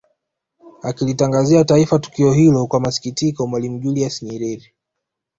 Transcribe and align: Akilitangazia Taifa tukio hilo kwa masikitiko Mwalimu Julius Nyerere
Akilitangazia 0.81 1.63
Taifa 1.65 1.99
tukio 1.99 2.31
hilo 2.33 2.67
kwa 2.67 2.79
masikitiko 2.79 3.47
Mwalimu 3.47 3.79
Julius 3.79 4.23
Nyerere 4.23 4.73